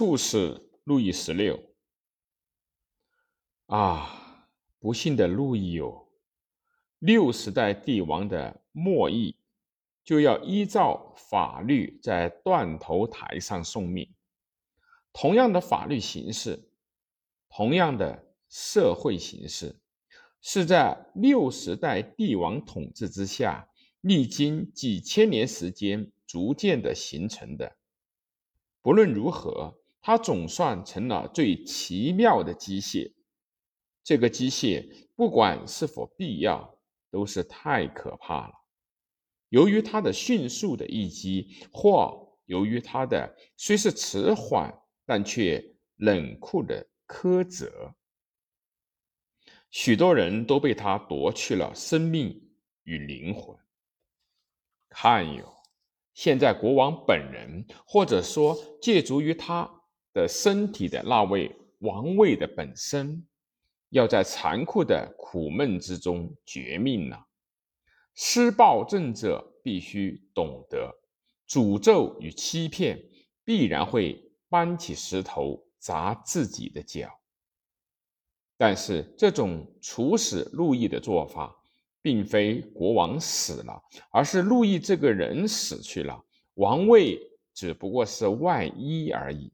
[0.00, 1.62] 处死路易十六。
[3.66, 4.48] 啊，
[4.78, 6.08] 不幸的路易哦，
[7.00, 9.36] 六十代帝王的末裔
[10.02, 14.10] 就要依照法律在断头台上送命。
[15.12, 16.70] 同样的法律形式，
[17.50, 19.78] 同样的社会形式，
[20.40, 23.68] 是在六十代帝王统治之下，
[24.00, 27.76] 历经几千年时间逐渐的形成的。
[28.80, 33.12] 不论如何，它总算成了最奇妙的机械。
[34.02, 36.78] 这个机械不管是否必要，
[37.10, 38.54] 都是太可怕了。
[39.50, 44.72] 由于它的迅速的一击，或由于它的虽是迟缓，
[45.04, 47.94] 但却冷酷的苛责，
[49.70, 52.50] 许多人都被它夺去了生命
[52.84, 53.56] 与灵魂。
[54.88, 55.56] 看哟！
[56.14, 59.79] 现在，国王本人，或者说借助于他
[60.12, 63.26] 的身体的那位王位的本身，
[63.90, 67.26] 要在残酷的苦闷之中绝命了。
[68.14, 70.92] 施暴政者必须懂得，
[71.48, 73.00] 诅咒与欺骗
[73.44, 77.08] 必然会搬起石头砸自己的脚。
[78.56, 81.56] 但是，这种处死路易的做法。
[82.02, 83.78] 并非国王死了，
[84.10, 86.24] 而是路易这个人死去了，
[86.54, 87.20] 王位
[87.52, 89.52] 只不过是外衣而已。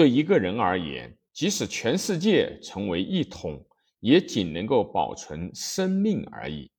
[0.00, 3.62] 对一个人而言，即使全世界成为一统，
[4.00, 6.70] 也仅能够保存生命而已。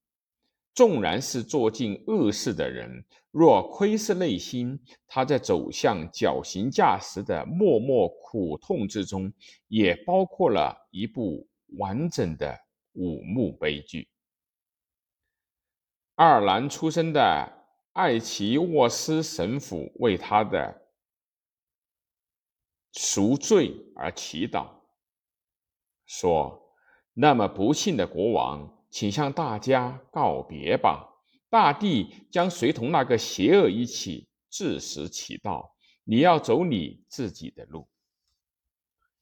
[0.74, 9.32] 纵然是做尽恶事的人，若窥视内心，他在走向绞刑架时的默默苦痛之中，
[9.68, 12.58] 也包括了一部完整的。
[12.94, 14.10] 五幕悲剧。
[16.16, 17.54] 爱尔兰出生的
[17.94, 20.81] 艾奇沃斯神父为他的
[22.94, 24.68] 赎罪而祈祷，
[26.06, 26.76] 说
[27.14, 31.08] ：“那么不幸的国王，请向大家告别吧。
[31.50, 35.76] 大地将随同那个邪恶一起自食其道。
[36.04, 37.88] 你要走你自己的路，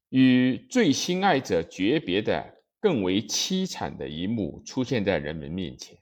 [0.10, 5.98] 与最心爱者诀别的。”更为凄惨的一幕出现在人们面前。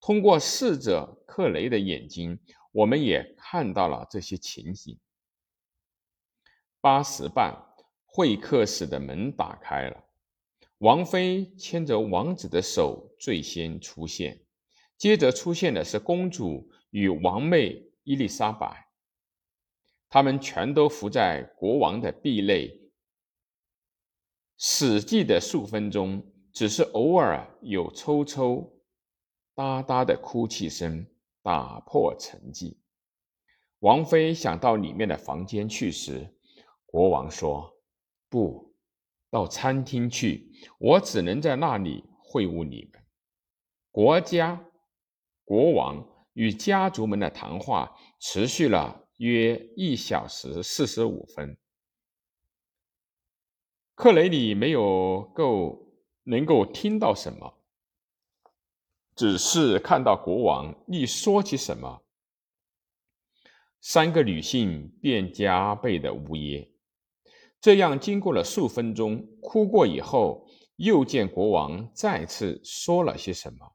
[0.00, 2.40] 通过逝者克雷的眼睛，
[2.72, 4.98] 我们也看到了这些情形。
[6.80, 7.54] 八时半，
[8.06, 10.04] 会客室的门打开了，
[10.78, 14.40] 王妃牵着王子的手最先出现，
[14.96, 18.88] 接着出现的是公主与王妹伊丽莎白，
[20.08, 22.80] 他们全都伏在国王的臂内。
[24.56, 28.80] 死寂的数分钟，只是偶尔有抽抽
[29.54, 31.06] 哒哒的哭泣声
[31.42, 32.76] 打破沉寂。
[33.78, 36.34] 王妃想到里面的房间去时，
[36.90, 37.72] 国王说
[38.28, 38.74] ：“不，
[39.30, 43.00] 到餐厅去，我只能在那里会晤你们。”
[43.92, 44.60] 国家、
[45.44, 51.56] 国王与家族们的谈话持续了约一小时四十五分。
[53.94, 57.62] 克雷里没有够能够听到什么，
[59.14, 62.02] 只是看到国王一说起什么，
[63.80, 66.68] 三个女性便加倍的呜咽。
[67.60, 73.74] 这样经过了数分钟，哭过以后，又见国王再次说了些什么，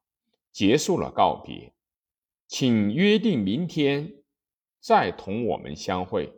[0.52, 1.74] 结束了告别，
[2.48, 4.24] 请约定明天
[4.80, 6.34] 再同我们相会。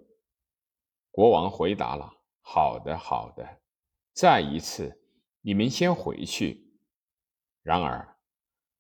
[1.10, 3.62] 国王回答了：“好的，好的。”
[4.14, 5.02] 再一次，
[5.42, 6.70] 你们先回去。
[7.62, 8.18] 然而，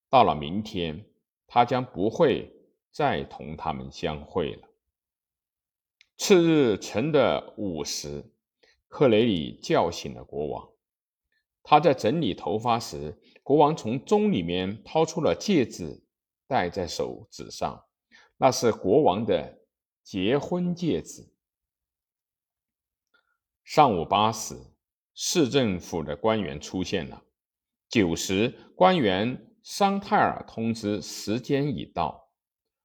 [0.10, 1.06] 到了明天，
[1.48, 2.52] 他将不会
[2.92, 4.68] 再同他们相会了。
[6.18, 8.26] 次日晨的午时，
[8.88, 10.70] 克雷里叫醒了国王。
[11.64, 16.04] 他在整理头发时，国王从钟里面掏出了戒指，
[16.48, 17.86] 戴在手指上。
[18.38, 19.60] 那是国王的
[20.04, 21.34] 结婚戒指。
[23.64, 24.56] 上午八时。
[25.20, 27.24] 市政府的官员出现了。
[27.90, 32.30] 九时，官员桑泰尔通知时间已到，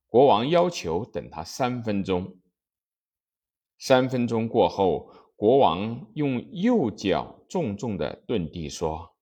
[0.09, 2.41] 国王要求等他三分钟。
[3.79, 9.14] 三分钟过后，国王用右脚重重的顿地说：“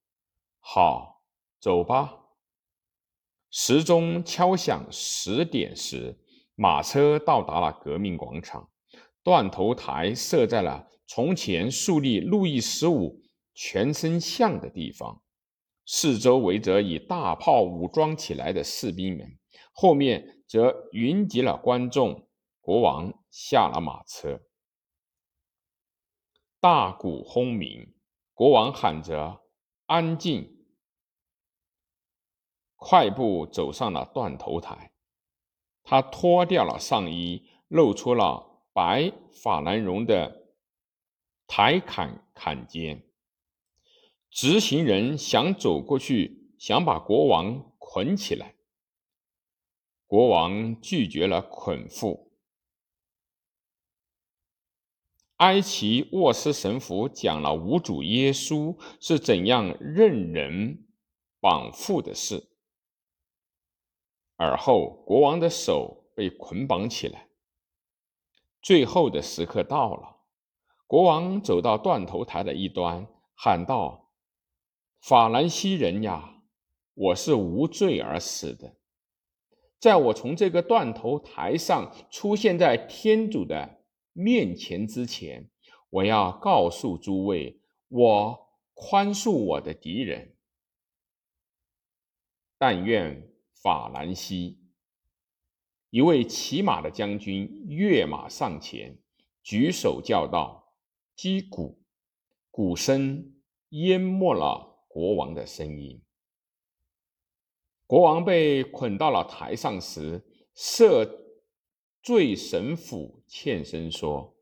[0.60, 1.22] 好，
[1.60, 2.16] 走吧。”
[3.50, 6.18] 时钟敲响十点时，
[6.54, 8.70] 马车到达了革命广场，
[9.22, 10.88] 断头台设在了。
[11.06, 13.20] 从前树立路易十五
[13.52, 15.22] 全身像的地方，
[15.84, 19.26] 四周围着以大炮武装起来的士兵们，
[19.72, 22.28] 后面则云集了观众。
[22.60, 24.40] 国王下了马车。
[26.62, 27.94] 大鼓轰鸣，
[28.34, 29.40] 国王喊着
[29.86, 30.66] “安静”，
[32.76, 34.92] 快步走上了断头台。
[35.82, 40.54] 他脱掉了上衣，露出了白法兰绒的
[41.46, 43.08] 台坎坎肩。
[44.30, 48.54] 执行人想走过去，想把国王捆起来。
[50.06, 52.30] 国王拒绝了捆缚。
[55.40, 60.87] 埃奇沃斯神父讲了无主耶稣是怎样任人
[61.40, 62.50] 绑缚的事。
[64.37, 67.28] 而后，国王的手被捆绑起来。
[68.60, 70.19] 最后的时刻到了，
[70.87, 74.10] 国王走到断头台的一端，喊道。
[75.00, 76.43] 法兰西人呀，
[76.93, 78.76] 我是无罪而死的。
[79.78, 83.80] 在我从这个断头台上出现在天主的
[84.12, 85.50] 面前之前，
[85.90, 90.36] 我要告诉诸位，我宽恕我的敌人。
[92.58, 93.30] 但愿
[93.62, 94.58] 法兰西
[95.90, 98.98] 一位骑马的将军跃马上前，
[99.42, 100.74] 举手叫道
[101.16, 101.82] ：“击鼓！”
[102.50, 103.34] 鼓声
[103.70, 104.68] 淹没了。
[104.92, 106.02] 国王的声音。
[107.86, 110.20] 国王被捆到了台上时，
[110.52, 111.04] 射
[112.02, 114.37] 罪神父欠身说：“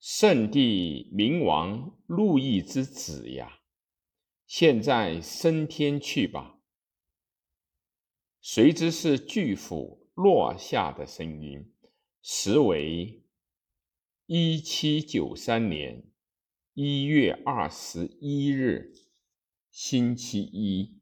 [0.00, 3.60] 圣帝明王路易之子呀，
[4.46, 6.58] 现在升天去吧。”
[8.40, 11.72] 谁知是巨斧落下的声音。
[12.22, 13.24] 时为
[14.26, 16.04] 一七九三年。
[16.74, 18.94] 一月二十一日，
[19.70, 21.01] 星期一。